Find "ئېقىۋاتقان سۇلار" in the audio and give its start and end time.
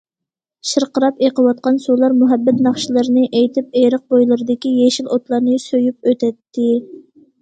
1.25-2.15